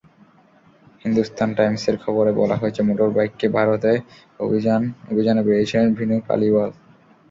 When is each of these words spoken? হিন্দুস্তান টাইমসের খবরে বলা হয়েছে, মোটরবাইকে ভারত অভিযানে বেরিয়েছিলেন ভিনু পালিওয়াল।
হিন্দুস্তান 1.03 1.49
টাইমসের 1.57 1.95
খবরে 2.03 2.31
বলা 2.41 2.55
হয়েছে, 2.61 2.81
মোটরবাইকে 2.87 3.47
ভারত 3.57 3.83
অভিযানে 5.09 5.41
বেরিয়েছিলেন 5.47 5.87
ভিনু 5.97 6.15
পালিওয়াল। 6.27 6.71